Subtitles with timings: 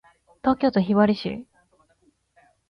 [0.43, 1.13] 東京都雲雀
[1.45, 1.45] 市